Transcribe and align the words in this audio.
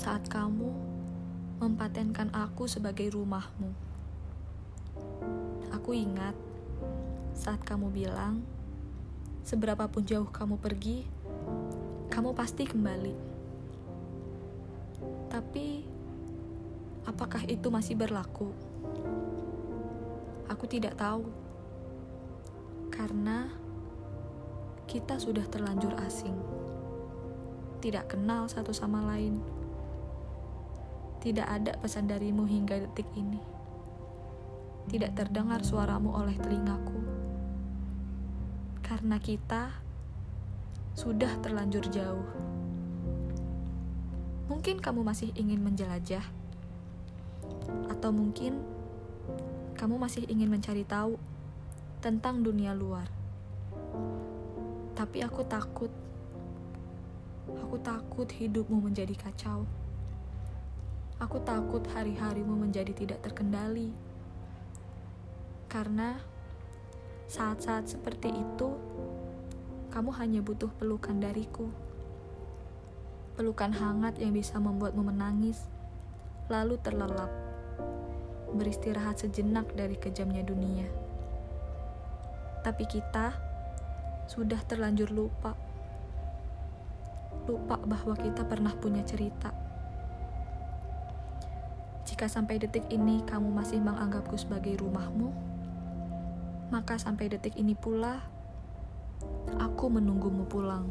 saat 0.00 0.24
kamu 0.32 0.72
mempatenkan 1.60 2.32
aku 2.32 2.64
sebagai 2.64 3.12
rumahmu. 3.12 3.68
Aku 5.76 5.92
ingat 5.92 6.32
saat 7.36 7.60
kamu 7.68 7.92
bilang, 7.92 8.40
seberapapun 9.44 10.08
jauh 10.08 10.24
kamu 10.32 10.56
pergi, 10.56 11.04
kamu 12.08 12.32
pasti 12.32 12.64
kembali. 12.64 13.14
Tapi, 15.28 15.84
apakah 17.04 17.44
itu 17.44 17.68
masih 17.68 17.92
berlaku? 17.92 18.48
Aku 20.48 20.64
tidak 20.64 20.96
tahu, 20.96 21.28
karena 22.88 23.52
kita 24.88 25.20
sudah 25.20 25.44
terlanjur 25.44 25.92
asing, 26.08 26.34
tidak 27.80 28.12
kenal 28.12 28.44
satu 28.46 28.70
sama 28.76 29.00
lain. 29.08 29.40
Tidak 31.20 31.44
ada 31.44 31.76
pesan 31.80 32.08
darimu 32.08 32.48
hingga 32.48 32.80
detik 32.80 33.08
ini. 33.12 33.40
Tidak 34.88 35.12
terdengar 35.12 35.60
suaramu 35.60 36.16
oleh 36.16 36.34
telingaku, 36.40 36.98
karena 38.80 39.20
kita 39.20 39.70
sudah 40.96 41.30
terlanjur 41.44 41.84
jauh. 41.92 42.26
Mungkin 44.50 44.82
kamu 44.82 45.06
masih 45.06 45.30
ingin 45.38 45.62
menjelajah, 45.62 46.24
atau 47.92 48.10
mungkin 48.10 48.58
kamu 49.78 49.94
masih 49.94 50.26
ingin 50.26 50.50
mencari 50.50 50.82
tahu 50.82 51.20
tentang 52.02 52.42
dunia 52.42 52.74
luar. 52.74 53.06
Tapi 54.98 55.22
aku 55.22 55.46
takut, 55.46 55.92
aku 57.58 57.76
takut 57.82 58.30
hidupmu 58.30 58.78
menjadi 58.78 59.18
kacau. 59.18 59.66
Aku 61.18 61.42
takut 61.42 61.82
hari-harimu 61.90 62.54
menjadi 62.54 62.94
tidak 62.94 63.20
terkendali, 63.26 63.92
karena 65.68 66.16
saat-saat 67.30 67.90
seperti 67.90 68.32
itu 68.32 68.68
kamu 69.90 70.10
hanya 70.16 70.40
butuh 70.40 70.70
pelukan 70.78 71.18
dariku. 71.18 71.66
Pelukan 73.34 73.74
hangat 73.74 74.18
yang 74.22 74.34
bisa 74.34 74.58
membuatmu 74.58 75.02
menangis, 75.02 75.66
lalu 76.50 76.78
terlelap 76.82 77.30
beristirahat 78.50 79.22
sejenak 79.22 79.70
dari 79.78 79.94
kejamnya 79.94 80.42
dunia. 80.42 80.88
Tapi 82.66 82.84
kita 82.90 83.32
sudah 84.26 84.58
terlanjur 84.66 85.10
lupa. 85.14 85.54
Lupa 87.50 87.82
bahwa 87.82 88.14
kita 88.14 88.46
pernah 88.46 88.70
punya 88.78 89.02
cerita. 89.02 89.50
Jika 92.06 92.30
sampai 92.30 92.62
detik 92.62 92.86
ini 92.94 93.26
kamu 93.26 93.50
masih 93.50 93.82
menganggapku 93.82 94.38
sebagai 94.38 94.78
rumahmu, 94.78 95.34
maka 96.70 96.94
sampai 96.94 97.26
detik 97.26 97.58
ini 97.58 97.74
pula 97.74 98.22
aku 99.58 99.90
menunggumu 99.90 100.46
pulang. 100.46 100.86